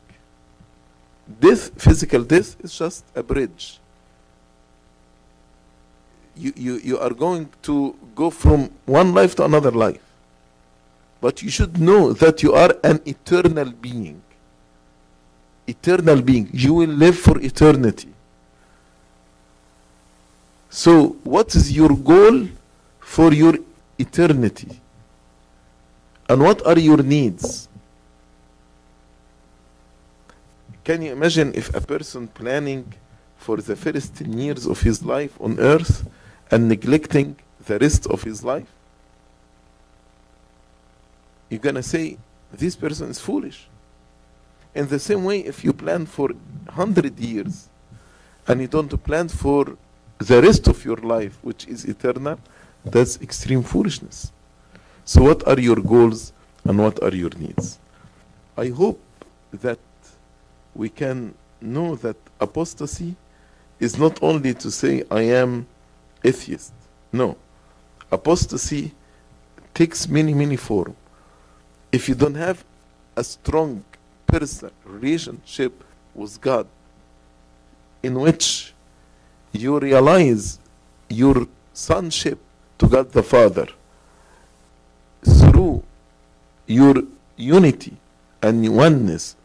[1.39, 3.79] This physical death is just a bridge.
[6.35, 10.01] You, you, you are going to go from one life to another life.
[11.23, 14.21] But you should know that you are an eternal being.
[15.65, 16.49] Eternal being.
[16.51, 18.09] You will live for eternity.
[20.69, 22.49] So, what is your goal
[22.99, 23.55] for your
[23.97, 24.81] eternity?
[26.27, 27.69] And what are your needs?
[30.83, 32.93] Can you imagine if a person planning
[33.37, 36.05] for the first 10 years of his life on earth
[36.51, 38.67] and neglecting the rest of his life?
[41.53, 42.17] You're going to say,
[42.51, 43.67] this person is foolish.
[44.73, 47.69] In the same way, if you plan for 100 years
[48.47, 49.77] and you don't plan for
[50.17, 52.39] the rest of your life, which is eternal,
[52.83, 54.31] that's extreme foolishness.
[55.05, 56.33] So, what are your goals
[56.63, 57.77] and what are your needs?
[58.57, 58.99] I hope
[59.51, 59.77] that
[60.73, 63.15] we can know that apostasy
[63.79, 65.67] is not only to say, I am
[66.23, 66.73] atheist.
[67.11, 67.37] No.
[68.11, 68.95] Apostasy
[69.75, 70.95] takes many, many forms.
[71.93, 72.65] If you don't have
[73.15, 73.83] a strong
[74.25, 75.83] personal relationship
[76.15, 76.65] with God,
[78.01, 78.73] in which
[79.51, 80.57] you realize
[81.07, 82.39] your sonship
[82.79, 83.67] to God the Father
[85.23, 85.83] through
[86.65, 86.95] your
[87.37, 87.95] unity
[88.41, 89.35] and oneness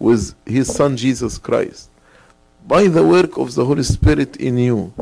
[0.00, 1.88] with His Son Jesus Christ,
[2.66, 4.92] by the work of the Holy Spirit in you,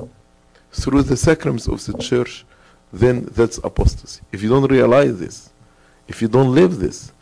[0.70, 2.44] through the sacraments of the church,
[2.92, 4.20] then that's apostasy.
[4.32, 5.49] If you don't realize this,
[6.10, 7.12] if you don't live this,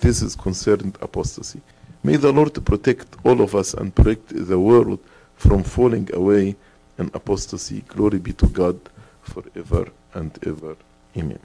[0.00, 1.60] this is concerned apostasy.
[2.02, 4.98] May the Lord protect all of us and protect the world
[5.36, 6.56] from falling away
[6.98, 7.82] in apostasy.
[7.86, 8.80] Glory be to God
[9.22, 10.74] forever and ever.
[11.18, 11.38] Amen.